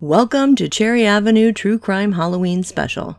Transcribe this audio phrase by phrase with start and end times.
[0.00, 3.18] Welcome to Cherry Avenue True Crime Halloween Special.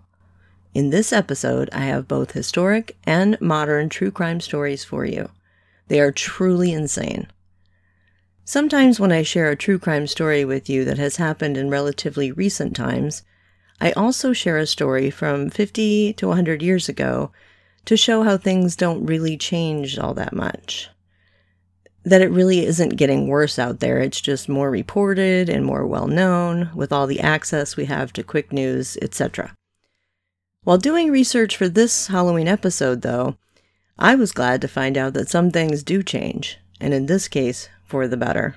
[0.74, 5.30] In this episode, I have both historic and modern true crime stories for you.
[5.90, 7.28] They are truly insane.
[8.46, 12.32] Sometimes, when I share a true crime story with you that has happened in relatively
[12.32, 13.24] recent times,
[13.82, 17.34] I also share a story from 50 to 100 years ago
[17.84, 20.90] to show how things don't really change all that much
[22.04, 24.00] that it really isn't getting worse out there.
[24.00, 28.24] It's just more reported and more well known with all the access we have to
[28.24, 29.54] quick news, etc.
[30.64, 33.38] While doing research for this Halloween episode, though,
[33.98, 37.70] I was glad to find out that some things do change, and in this case,
[37.84, 38.56] for the better.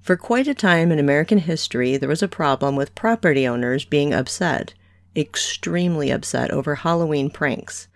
[0.00, 4.14] For quite a time in American history, there was a problem with property owners being
[4.14, 4.72] upset,
[5.14, 7.88] extremely upset over Halloween pranks.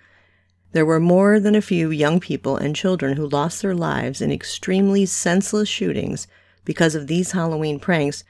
[0.74, 4.32] There were more than a few young people and children who lost their lives in
[4.32, 6.26] extremely senseless shootings
[6.64, 8.24] because of these Halloween pranks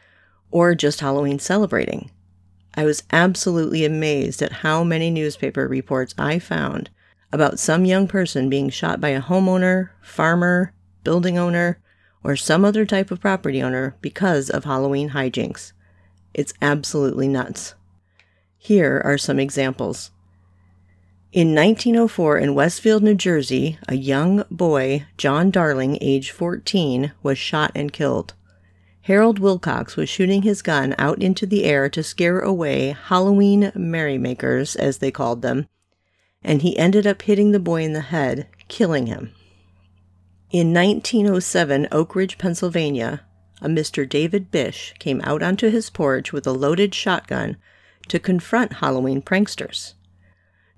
[0.51, 2.11] or just Halloween celebrating.
[2.75, 6.91] I was absolutely amazed at how many newspaper reports I found
[7.33, 11.81] about some young person being shot by a homeowner, farmer, building owner,
[12.23, 15.73] or some other type of property owner because of Halloween hijinks.
[16.35, 17.75] It's absolutely nuts.
[18.59, 20.11] Here are some examples.
[21.35, 27.73] In 1904, in Westfield, New Jersey, a young boy, John Darling, age 14, was shot
[27.75, 28.35] and killed.
[29.01, 34.77] Harold Wilcox was shooting his gun out into the air to scare away Halloween merrymakers,
[34.77, 35.67] as they called them,
[36.45, 39.33] and he ended up hitting the boy in the head, killing him.
[40.53, 43.23] In 1907, Oak Ridge, Pennsylvania,
[43.61, 44.09] a Mr.
[44.09, 47.57] David Bish came out onto his porch with a loaded shotgun
[48.07, 49.95] to confront Halloween pranksters.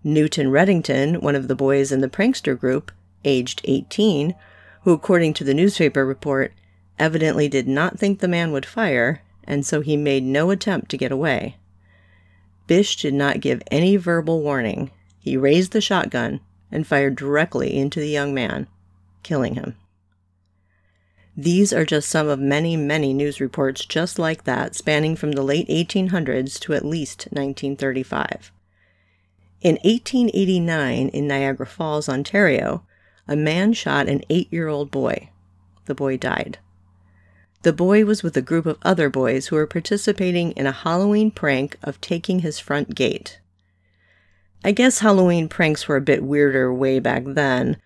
[0.07, 2.93] Newton Reddington, one of the boys in the prankster group,
[3.25, 4.37] aged 18,
[4.83, 6.53] who, according to the newspaper report,
[6.97, 10.97] evidently did not think the man would fire, and so he made no attempt to
[10.97, 11.57] get away.
[12.69, 14.93] Bish did not give any verbal warning.
[15.19, 16.39] He raised the shotgun
[16.71, 18.69] and fired directly into the young man,
[19.25, 19.75] killing him.
[21.37, 25.43] These are just some of many, many news reports just like that, spanning from the
[25.43, 28.53] late 1800s to at least 1935.
[29.63, 32.85] In 1889, in Niagara Falls, Ontario,
[33.27, 35.31] a man shot an eight year old boy.
[35.87, 36.59] The boy died.
[37.63, 41.31] The boy was with a group of other boys who were participating in a Halloween
[41.31, 43.41] prank of taking his front gate.
[44.63, 47.79] I guess Halloween pranks were a bit weirder way back then.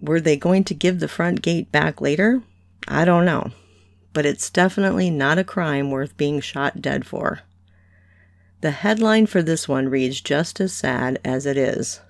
[0.00, 2.42] Were they going to give the front gate back later?
[2.88, 3.50] I don't know.
[4.12, 7.40] But it's definitely not a crime worth being shot dead for.
[8.60, 12.00] The headline for this one reads just as sad as it is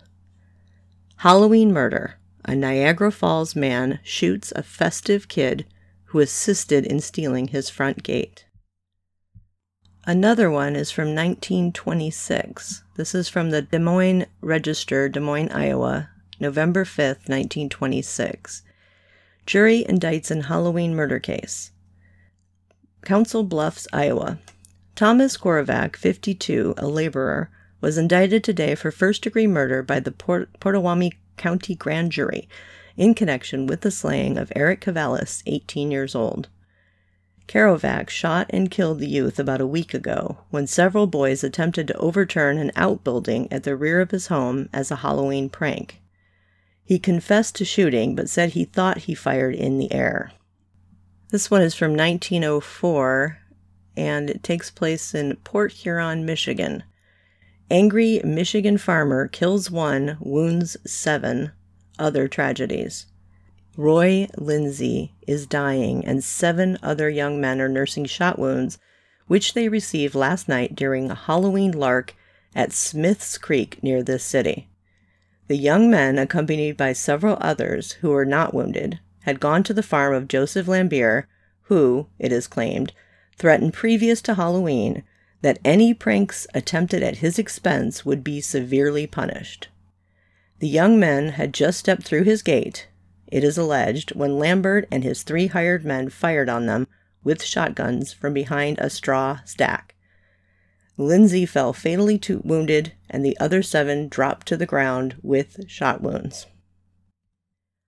[1.19, 2.17] Halloween Murder.
[2.45, 5.67] A Niagara Falls man shoots a festive kid
[6.07, 8.47] who assisted in stealing his front gate.
[10.07, 12.83] Another one is from 1926.
[12.97, 16.09] This is from the Des Moines Register, Des Moines, Iowa,
[16.41, 18.63] November 5th, 1926.
[19.47, 21.71] Jury indicts in Halloween murder case.
[23.03, 24.39] Council Bluffs, Iowa.
[25.01, 27.49] Thomas Korovac, 52, a laborer,
[27.81, 30.51] was indicted today for first degree murder by the Port-
[31.39, 32.47] County Grand Jury
[32.99, 36.51] in connection with the slaying of Eric Cavallis, 18 years old.
[37.49, 41.97] Karovac shot and killed the youth about a week ago when several boys attempted to
[41.97, 46.03] overturn an outbuilding at the rear of his home as a Halloween prank.
[46.85, 50.33] He confessed to shooting but said he thought he fired in the air.
[51.31, 53.40] This one is from 1904
[53.97, 56.85] and it takes place in Port Huron, Michigan.
[57.71, 61.53] Angry Michigan farmer kills one, wounds seven.
[61.99, 63.07] Other tragedies.
[63.77, 68.79] Roy Lindsay is dying, and seven other young men are nursing shot wounds,
[69.27, 72.15] which they received last night during a Halloween lark
[72.55, 74.69] at Smith's Creek near this city.
[75.47, 79.83] The young men, accompanied by several others who were not wounded, had gone to the
[79.83, 81.27] farm of Joseph Lambier,
[81.63, 82.93] who, it is claimed,
[83.41, 85.03] threatened previous to Halloween
[85.43, 89.69] that any pranks attempted at his expense would be severely punished.
[90.61, 92.87] The young men had just stepped through his gate,
[93.31, 96.89] it is alleged, when Lambert and his three hired men fired on them
[97.23, 99.95] with shotguns from behind a straw stack.
[100.97, 106.03] Lindsay fell fatally to- wounded, and the other seven dropped to the ground with shot
[106.03, 106.47] wounds.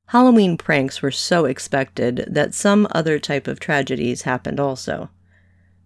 [0.07, 5.11] Halloween pranks were so expected that some other type of tragedies happened also.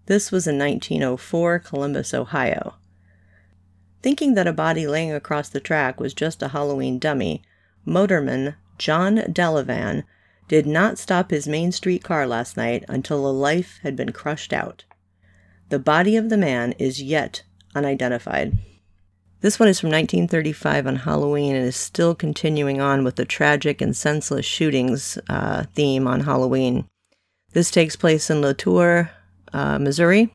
[0.06, 2.74] This was in 1904, Columbus, Ohio.
[4.02, 7.42] Thinking that a body laying across the track was just a Halloween dummy,
[7.86, 10.04] motorman John Delavan
[10.48, 14.52] did not stop his Main Street car last night until a life had been crushed
[14.52, 14.84] out.
[15.70, 17.42] The body of the man is yet
[17.74, 18.56] unidentified.
[19.40, 23.80] This one is from 1935 on Halloween and is still continuing on with the tragic
[23.80, 26.86] and senseless shootings uh, theme on Halloween.
[27.52, 29.10] This takes place in Latour,
[29.56, 30.30] uh, Missouri.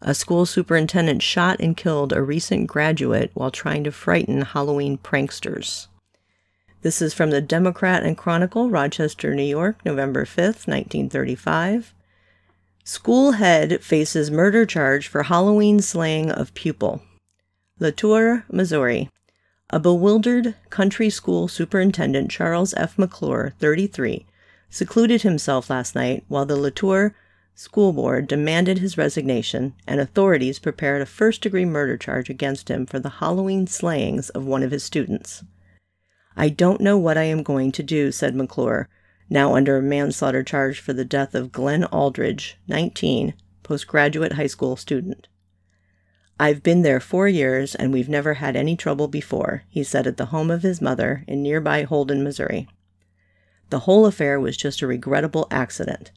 [0.00, 5.88] A school superintendent shot and killed a recent graduate while trying to frighten Halloween pranksters.
[6.82, 11.94] This is from the Democrat and Chronicle, Rochester, New York, November 5th, 1935.
[12.84, 17.02] School head faces murder charge for Halloween slaying of pupil.
[17.78, 19.10] Latour, Missouri.
[19.70, 22.96] A bewildered country school superintendent, Charles F.
[22.96, 24.24] McClure, 33,
[24.70, 27.14] secluded himself last night while the Latour
[27.58, 32.84] school board demanded his resignation and authorities prepared a first degree murder charge against him
[32.84, 35.42] for the Halloween slayings of one of his students.
[36.36, 38.90] I don't know what I am going to do, said McClure,
[39.30, 43.32] now under a manslaughter charge for the death of Glenn Aldridge, 19,
[43.62, 45.26] postgraduate high school student.
[46.38, 50.18] I've been there four years and we've never had any trouble before, he said at
[50.18, 52.68] the home of his mother in nearby Holden, Missouri.
[53.70, 56.12] The whole affair was just a regrettable accident.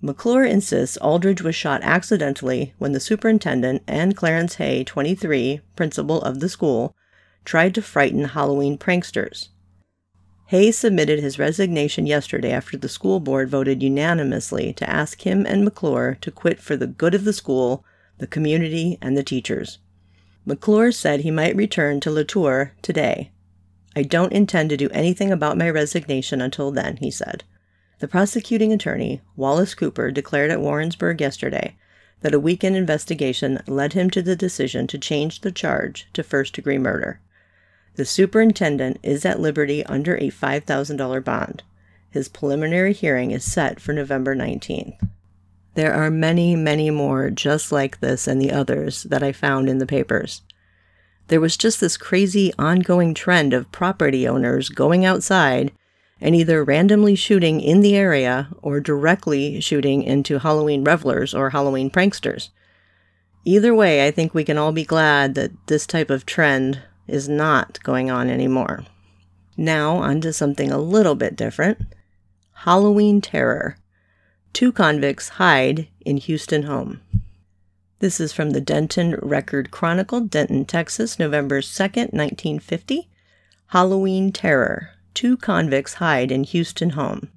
[0.00, 6.38] McClure insists Aldridge was shot accidentally when the superintendent and Clarence Hay, 23, principal of
[6.38, 6.94] the school,
[7.44, 9.48] tried to frighten Halloween pranksters.
[10.46, 15.64] Hay submitted his resignation yesterday after the school board voted unanimously to ask him and
[15.64, 17.84] McClure to quit for the good of the school,
[18.18, 19.78] the community, and the teachers.
[20.46, 23.30] McClure said he might return to Latour today.
[23.96, 27.42] I don't intend to do anything about my resignation until then, he said.
[28.00, 31.76] The prosecuting attorney, Wallace Cooper, declared at Warrensburg yesterday
[32.20, 36.54] that a weekend investigation led him to the decision to change the charge to first
[36.54, 37.20] degree murder.
[37.96, 41.64] The superintendent is at liberty under a $5,000 bond.
[42.10, 44.96] His preliminary hearing is set for November 19th.
[45.74, 49.78] There are many, many more just like this and the others that I found in
[49.78, 50.42] the papers.
[51.26, 55.72] There was just this crazy ongoing trend of property owners going outside
[56.20, 61.90] and either randomly shooting in the area or directly shooting into Halloween revelers or Halloween
[61.90, 62.50] pranksters.
[63.44, 67.28] Either way, I think we can all be glad that this type of trend is
[67.28, 68.84] not going on anymore.
[69.56, 71.78] Now, on to something a little bit different
[72.52, 73.76] Halloween Terror.
[74.52, 77.00] Two convicts hide in Houston home.
[78.00, 83.08] This is from the Denton Record Chronicle, Denton, Texas, November 2nd, 1950.
[83.68, 84.90] Halloween Terror.
[85.14, 87.28] Two convicts hide in Houston home.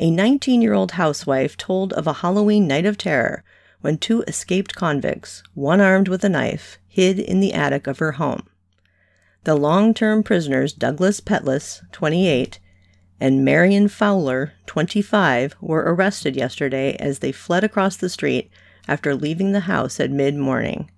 [0.00, 3.42] A 19 year old housewife told of a Halloween night of terror
[3.80, 8.12] when two escaped convicts, one armed with a knife, hid in the attic of her
[8.12, 8.46] home.
[9.44, 12.58] The long term prisoners Douglas Petless, 28,
[13.20, 18.50] and Marion Fowler, 25, were arrested yesterday as they fled across the street
[18.86, 20.90] after leaving the house at mid morning.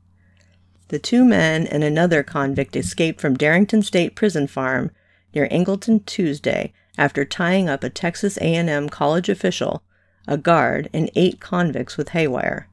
[0.89, 4.91] The two men and another convict escaped from Darrington State Prison Farm
[5.35, 9.83] near Angleton Tuesday after tying up a Texas A&M college official,
[10.27, 12.69] a guard, and eight convicts with haywire.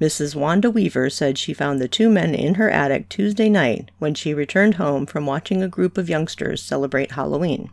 [0.00, 0.34] Mrs.
[0.34, 4.32] Wanda Weaver said she found the two men in her attic Tuesday night when she
[4.32, 7.70] returned home from watching a group of youngsters celebrate Halloween.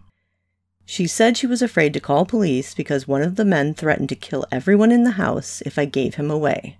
[0.85, 4.15] She said she was afraid to call police because one of the men threatened to
[4.15, 6.77] kill everyone in the house if I gave him away.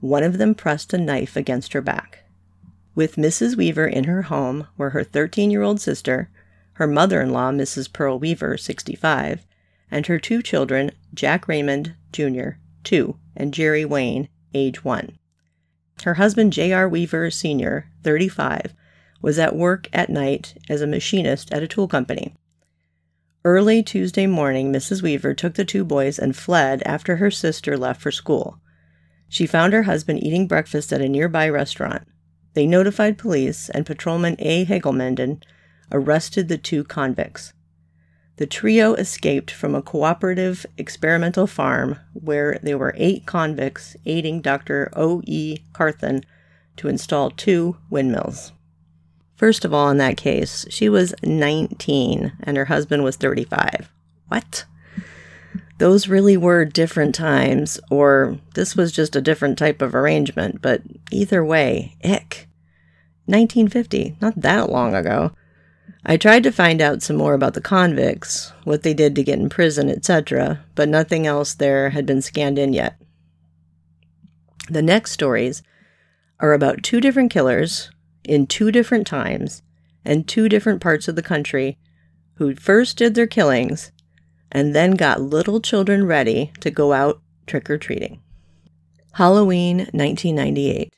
[0.00, 2.24] One of them pressed a knife against her back.
[2.94, 3.56] With Mrs.
[3.56, 6.30] Weaver in her home were her 13 year old sister,
[6.76, 7.90] her mother in law, Mrs.
[7.90, 9.46] Pearl Weaver, 65,
[9.90, 12.50] and her two children, Jack Raymond, Jr.,
[12.84, 15.16] 2, and Jerry Wayne, age 1.
[16.04, 16.86] Her husband, J.R.
[16.86, 18.74] Weaver Sr., 35,
[19.22, 22.34] was at work at night as a machinist at a tool company.
[23.42, 25.00] Early Tuesday morning, Mrs.
[25.00, 28.60] Weaver took the two boys and fled after her sister left for school.
[29.30, 32.06] She found her husband eating breakfast at a nearby restaurant.
[32.52, 34.66] They notified police, and Patrolman A.
[34.66, 35.42] Hegelmanden
[35.92, 37.52] arrested the two convicts.
[38.36, 44.90] The trio escaped from a cooperative experimental farm where there were eight convicts aiding Dr.
[44.94, 45.22] O.
[45.24, 45.58] E.
[45.72, 46.22] Carthen
[46.76, 48.52] to install two windmills.
[49.36, 53.90] First of all, in that case, she was 19 and her husband was 35.
[54.28, 54.64] What?
[55.78, 60.82] Those really were different times, or this was just a different type of arrangement, but
[61.10, 62.48] either way, ick.
[63.26, 65.32] 1950, not that long ago.
[66.08, 69.40] I tried to find out some more about the convicts, what they did to get
[69.40, 72.96] in prison, etc., but nothing else there had been scanned in yet.
[74.70, 75.64] The next stories
[76.38, 77.90] are about two different killers
[78.22, 79.62] in two different times
[80.04, 81.76] and two different parts of the country
[82.34, 83.90] who first did their killings
[84.52, 88.20] and then got little children ready to go out trick or treating.
[89.14, 90.94] Halloween 1998.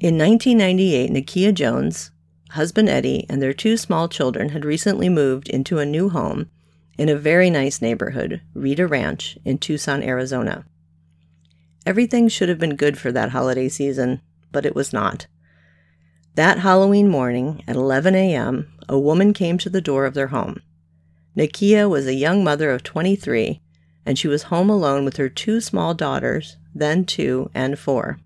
[0.00, 2.10] In 1998, Nakia Jones,
[2.50, 6.50] husband Eddie, and their two small children had recently moved into a new home
[6.96, 10.64] in a very nice neighborhood, Rita Ranch, in Tucson, Arizona.
[11.86, 14.20] Everything should have been good for that holiday season,
[14.52, 15.26] but it was not.
[16.34, 20.62] That Halloween morning at 11 a.m., a woman came to the door of their home.
[21.36, 23.60] Nakia was a young mother of 23,
[24.06, 28.20] and she was home alone with her two small daughters, then two and four.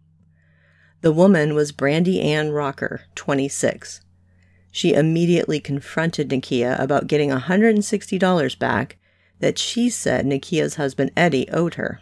[1.00, 4.01] The woman was Brandy Ann Rocker, 26.
[4.72, 8.96] She immediately confronted Nakia about getting $160 back
[9.38, 12.00] that she said Nakia's husband Eddie owed her.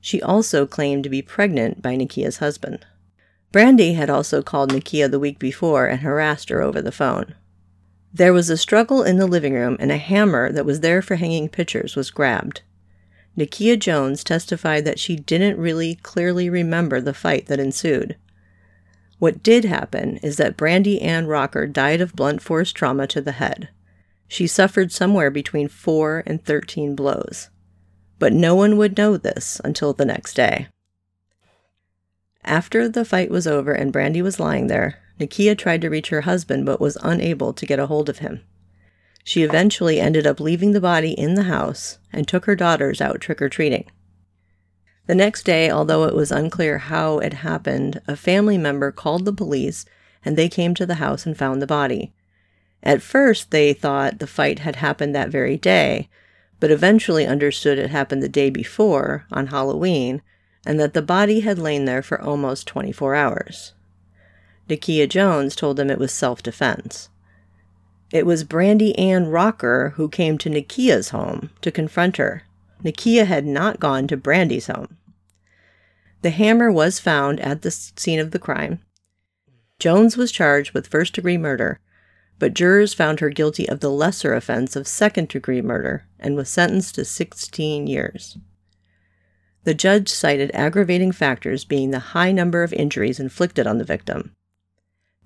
[0.00, 2.86] She also claimed to be pregnant by Nakia's husband.
[3.50, 7.34] Brandy had also called Nakia the week before and harassed her over the phone.
[8.14, 11.16] There was a struggle in the living room, and a hammer that was there for
[11.16, 12.62] hanging pictures was grabbed.
[13.36, 18.16] Nakia Jones testified that she didn't really clearly remember the fight that ensued.
[19.22, 23.30] What did happen is that Brandy Ann Rocker died of blunt force trauma to the
[23.30, 23.68] head.
[24.26, 27.48] She suffered somewhere between 4 and 13 blows.
[28.18, 30.66] But no one would know this until the next day.
[32.42, 36.22] After the fight was over and Brandy was lying there, Nakia tried to reach her
[36.22, 38.40] husband but was unable to get a hold of him.
[39.22, 43.20] She eventually ended up leaving the body in the house and took her daughters out
[43.20, 43.88] trick or treating.
[45.06, 49.32] The next day, although it was unclear how it happened, a family member called the
[49.32, 49.84] police
[50.24, 52.12] and they came to the house and found the body.
[52.82, 56.08] At first, they thought the fight had happened that very day,
[56.60, 60.22] but eventually understood it happened the day before, on Halloween,
[60.64, 63.72] and that the body had lain there for almost 24 hours.
[64.68, 67.08] Nakia Jones told them it was self defense.
[68.12, 72.44] It was Brandy Ann Rocker who came to Nakia's home to confront her.
[72.84, 74.96] Nakia had not gone to Brandy's home.
[76.22, 78.80] The hammer was found at the scene of the crime.
[79.78, 81.80] Jones was charged with first degree murder,
[82.38, 86.48] but jurors found her guilty of the lesser offense of second degree murder and was
[86.48, 88.38] sentenced to 16 years.
[89.64, 94.34] The judge cited aggravating factors being the high number of injuries inflicted on the victim,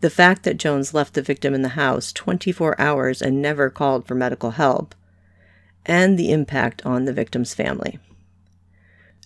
[0.01, 4.07] the fact that Jones left the victim in the house 24 hours and never called
[4.07, 4.95] for medical help,
[5.87, 7.99] and the impact on the victim's family.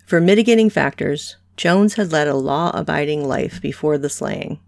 [0.07, 4.61] For mitigating factors, Jones had led a law abiding life before the slaying,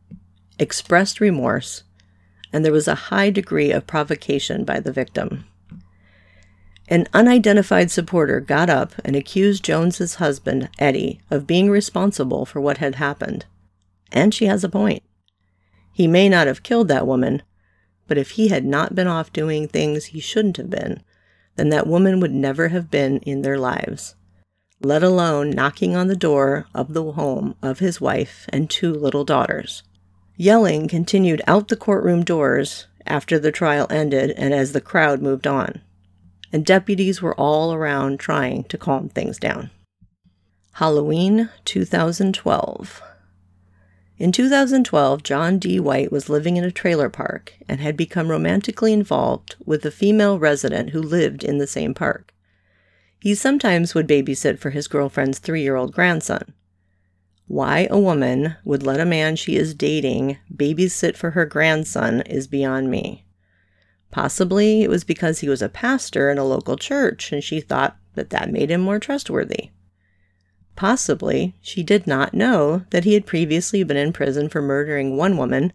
[0.58, 1.84] expressed remorse,
[2.52, 5.44] and there was a high degree of provocation by the victim.
[6.88, 12.78] An unidentified supporter got up and accused Jones's husband, Eddie, of being responsible for what
[12.78, 13.46] had happened.
[14.11, 15.02] And she has a point.
[15.92, 17.42] He may not have killed that woman,
[18.06, 21.02] but if he had not been off doing things he shouldn't have been,
[21.56, 24.14] then that woman would never have been in their lives,
[24.80, 29.25] let alone knocking on the door of the home of his wife and two little
[29.25, 29.82] daughters.
[30.37, 35.47] Yelling continued out the courtroom doors after the trial ended and as the crowd moved
[35.47, 35.80] on,
[36.52, 39.71] and deputies were all around trying to calm things down.
[40.73, 43.02] Halloween 2012.
[44.22, 45.80] In 2012, John D.
[45.80, 50.38] White was living in a trailer park and had become romantically involved with a female
[50.38, 52.32] resident who lived in the same park.
[53.18, 56.54] He sometimes would babysit for his girlfriend's three year old grandson.
[57.48, 62.46] Why a woman would let a man she is dating babysit for her grandson is
[62.46, 63.24] beyond me.
[64.12, 67.96] Possibly it was because he was a pastor in a local church and she thought
[68.14, 69.70] that that made him more trustworthy.
[70.82, 75.36] Possibly she did not know that he had previously been in prison for murdering one
[75.36, 75.72] woman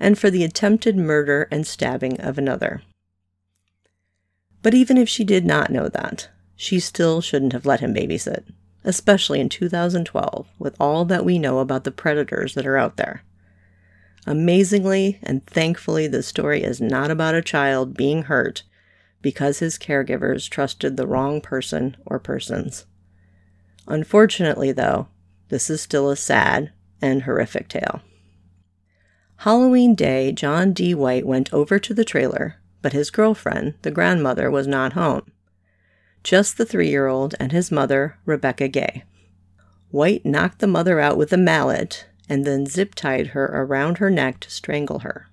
[0.00, 2.82] and for the attempted murder and stabbing of another.
[4.60, 8.42] But even if she did not know that, she still shouldn't have let him babysit,
[8.82, 13.22] especially in 2012 with all that we know about the predators that are out there.
[14.26, 18.64] Amazingly and thankfully, the story is not about a child being hurt
[19.22, 22.86] because his caregivers trusted the wrong person or persons.
[23.90, 25.08] Unfortunately, though,
[25.48, 26.70] this is still a sad
[27.02, 28.00] and horrific tale.
[29.38, 30.94] Halloween day, John D.
[30.94, 35.32] White went over to the trailer, but his girlfriend, the grandmother, was not home.
[36.22, 39.02] Just the three year old and his mother, Rebecca Gay.
[39.90, 44.08] White knocked the mother out with a mallet and then zip tied her around her
[44.08, 45.26] neck to strangle her.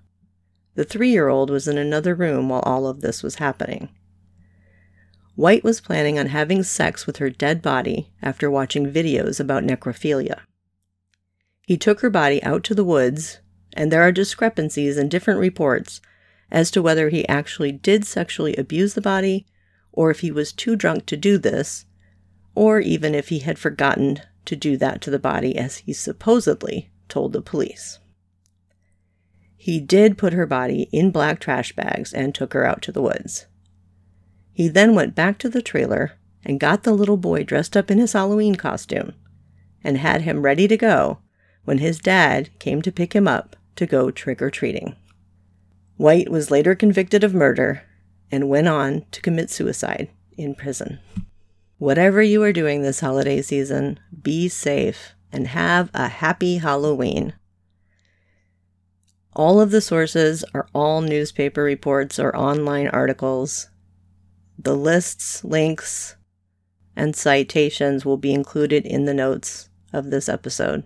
[0.74, 3.90] The three year old was in another room while all of this was happening.
[5.38, 10.40] White was planning on having sex with her dead body after watching videos about necrophilia.
[11.64, 13.38] He took her body out to the woods,
[13.72, 16.00] and there are discrepancies in different reports
[16.50, 19.46] as to whether he actually did sexually abuse the body,
[19.92, 21.84] or if he was too drunk to do this,
[22.56, 26.90] or even if he had forgotten to do that to the body as he supposedly
[27.08, 28.00] told the police.
[29.56, 33.02] He did put her body in black trash bags and took her out to the
[33.02, 33.46] woods.
[34.58, 37.98] He then went back to the trailer and got the little boy dressed up in
[37.98, 39.14] his Halloween costume
[39.84, 41.18] and had him ready to go
[41.64, 44.96] when his dad came to pick him up to go trick or treating.
[45.96, 47.84] White was later convicted of murder
[48.32, 50.98] and went on to commit suicide in prison.
[51.76, 57.32] Whatever you are doing this holiday season, be safe and have a happy Halloween.
[59.34, 63.68] All of the sources are all newspaper reports or online articles.
[64.60, 66.16] The lists, links,
[66.96, 70.82] and citations will be included in the notes of this episode.